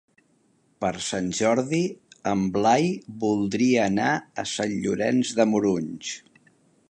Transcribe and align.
Per 0.83 0.89
Sant 1.07 1.27
Jordi 1.39 1.81
en 2.31 2.41
Blai 2.55 2.89
voldria 3.25 3.85
anar 3.91 4.09
a 4.45 4.49
Sant 4.53 4.75
Llorenç 4.87 5.37
de 5.41 5.51
Morunys. 5.55 6.17